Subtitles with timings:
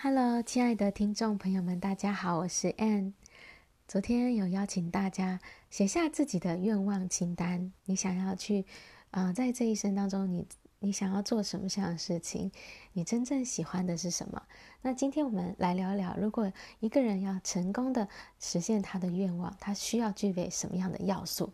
[0.00, 3.14] Hello，亲爱的听众朋友们，大家好，我是 Ann。
[3.88, 5.40] 昨天有邀请大家
[5.70, 8.64] 写下自己的愿望清单，你想要去，
[9.10, 10.46] 呃，在这一生当中，你
[10.78, 12.52] 你想要做什么样的事情？
[12.92, 14.40] 你真正喜欢的是什么？
[14.82, 18.08] 那今天我们来聊聊，如果一个人要成功的
[18.38, 21.52] 实现他的愿望，他需要具备什么样的要素？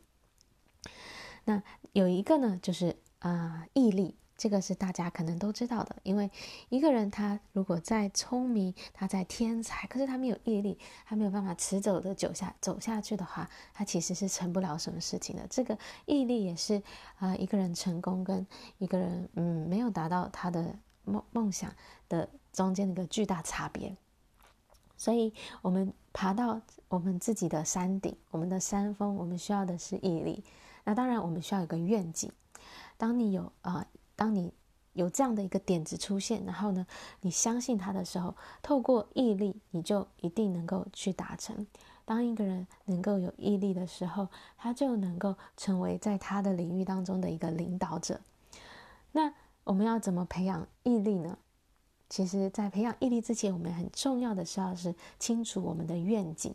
[1.47, 1.63] 那
[1.95, 4.17] 有一个呢，就是啊，毅力。
[4.45, 6.31] 这个是大家可能都知道的，因为
[6.69, 15.47] 一个人他如果再聪明，他再天才，可是他没有毅力，他没有办法持久的走下走下去的话，他其实是成不了什么事情的。
[15.49, 16.83] 这个毅力也是
[17.17, 18.47] 啊、一个人成功跟
[18.77, 21.75] 一个人嗯没有达到他的梦梦想
[22.11, 23.97] 的中间的一个巨大差别。
[24.99, 25.33] 所以，
[25.63, 30.45] 我们爬到我们自己的山顶，我们的山峰，我们需要的是毅力。
[30.85, 32.31] 那当然，我们需要有个愿景。
[32.99, 33.87] 当你有啊。
[34.17, 34.53] 当你
[34.93, 36.87] 有这样的一个点子出现，然后呢，
[37.21, 41.67] 你相信他的时候，透过毅力，你就一定能够去达成。
[42.05, 48.21] 当一个人能够有毅力的时候，他就能够成为在他的领域当中的一个领导者。
[49.13, 49.33] 那
[49.65, 51.39] 我们要怎么培养毅力呢？
[52.11, 56.55] 其实，在培养毅力之前，我们很重要的是要是清楚我们的愿景。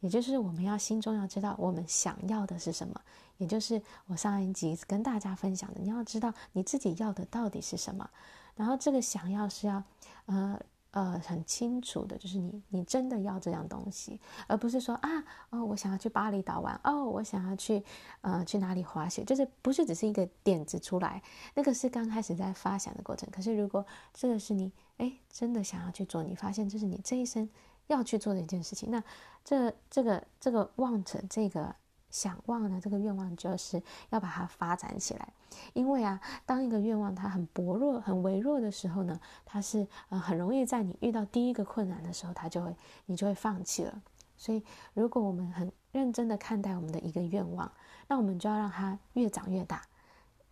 [0.00, 3.00] 也就是我们要心中要知道我们想要的是什么，
[3.38, 8.08] 也就是我上一集跟大家分享的，你要知道你自己要的到底是什么，
[8.54, 9.82] 然后这个想要是要，
[10.26, 10.60] 呃
[10.92, 17.82] 呃很清楚的，就是你你真的要这样东西，而不是说啊哦我想要去巴厘岛玩，哦我想要去
[18.20, 21.20] 呃去哪里滑雪，就是不是只是一个点子出来，
[21.54, 23.28] 那个是刚开始在发想的过程。
[23.32, 27.48] 可是如果这个是你哎真的想要去做，你发现这是你这一生。
[27.88, 29.02] 要去做的一件事情，那
[29.44, 31.74] 这这个这个望着这个
[32.10, 35.28] 想望呢，这个愿望就是要把它发展起来。
[35.72, 42.74] 因为啊，当一个愿望它很薄弱、很微弱的时候呢，它是呃很容易在你遇到第一个困难的时候，它就会
[43.06, 44.02] 你就会放弃了。
[44.36, 44.62] 所以，
[44.94, 47.70] 如果我们很认真的看待我们的一个愿望，
[48.06, 49.82] 那我们就要让它越长越大，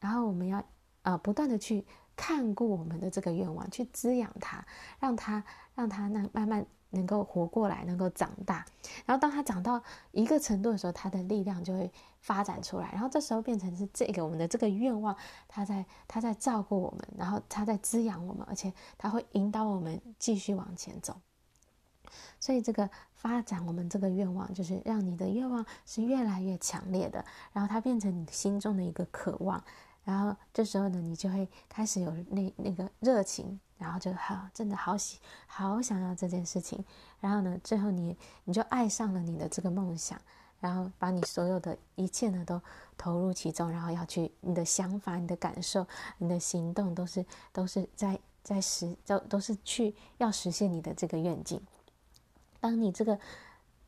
[0.00, 0.64] 然后我们要
[1.02, 1.84] 呃不断的去
[2.16, 4.64] 看顾我们的这个愿望，去滋养它，
[4.98, 5.44] 让它
[5.74, 6.66] 让它那慢慢。
[6.90, 8.64] 能够活过来，能够长大，
[9.04, 9.82] 然后当它长到
[10.12, 11.90] 一个程度的时候，它的力量就会
[12.20, 15.14] 发展出来，然后这时候变成是这个我们的这个愿望，
[15.48, 21.20] 它在它在照顾我们，然后它在滋养我们，而且它会引导我们继续往前走。
[22.38, 27.22] 所以这个发展我们这个愿望，就是让你的愿望是越来越强烈的，
[27.52, 29.62] 然后它变成你心中的一个渴望，
[30.06, 33.60] 然后这时候呢，你就会开始有那那个热情。
[33.78, 36.82] 然后就好，真的好喜，好想要这件事情。
[37.20, 40.18] 然后呢，最后你你就爱上了你的这个梦想，
[40.60, 42.58] 然后把你所有的一切呢都
[42.96, 51.60] 投入其中，然后要去你的想法、你的感受、你的行动，都是都是在在实，都都是去要实现你的这个愿景。
[52.58, 53.20] 当你这个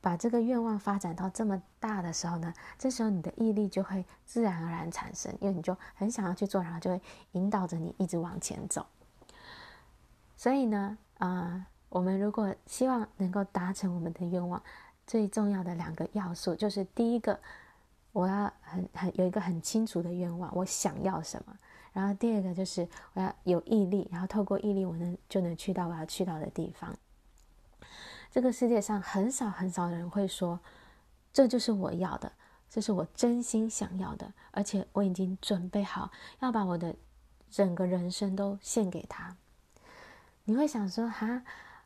[0.00, 7.00] 把这个愿望发展到这么大的时候呢，这时候你的毅力就会自然而然产生，因为你就很想要去做，然后就会
[7.32, 8.86] 引导着你一直往前走。
[10.36, 14.62] 所以呢，啊、我们如果希望能够达成我们的愿望，
[15.06, 17.40] 最重要的两个要素就是：第一个，
[18.12, 21.52] 我要很很有一个很清楚的愿望，我想要什么；
[21.92, 26.94] 然后第二个就是我要有毅力，然后透过毅力，我能就能去到我要去到的地方。
[28.38, 30.60] 这个世界上很少很少的人会说，
[31.32, 32.30] 这就是我要的，
[32.70, 36.94] 这是我真心想要的，而且我已经准备好要把我的
[37.50, 39.36] 整个人生都献给他。
[40.44, 41.42] 你会想说哈，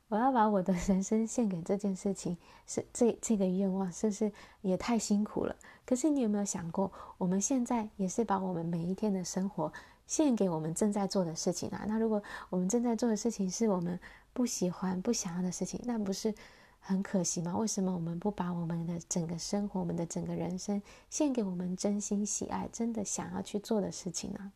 [0.08, 2.36] 我要把我的人生献给这件事情，
[2.66, 4.30] 是这这个愿望，是不是
[4.60, 5.56] 也太辛苦了？
[5.86, 9.72] 可是你有没有想过，我们现在也是把我们每一天的生活
[10.06, 11.86] 献给我们正在做的事情啊？
[11.88, 13.98] 那如果我们正在做的事情是我们
[14.32, 16.34] 不喜欢、不想要的事情，那不是
[16.80, 17.56] 很可惜吗？
[17.56, 24.52] 为什么我们不把我们的整个生活、我们的整个人生献给我们真心喜爱、真的想要去做的事情呢？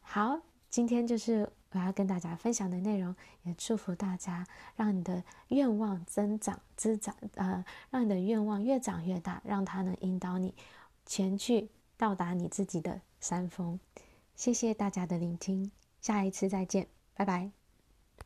[0.00, 0.40] 好，
[0.70, 1.50] 今天就是。
[1.74, 4.46] 我要跟大家分享的内容，也祝福大家，
[4.76, 10.54] 让你的愿望增长、滋长，呃，让你的愿望越长越大，让它能引导你
[11.06, 13.80] 前去到达你自己的山峰。
[14.36, 15.72] 谢谢大家的聆听，
[16.02, 17.61] 下一次再见，拜拜。